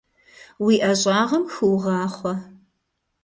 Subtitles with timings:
[0.65, 2.33] Уи ӀэщӀагъэм хыугъахъуэ!